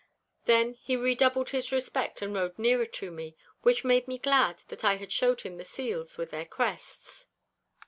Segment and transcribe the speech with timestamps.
[0.45, 4.83] Then he redoubled his respect and rode nearer to me, which made me glad that
[4.83, 7.27] I had showed him the seals with their crests.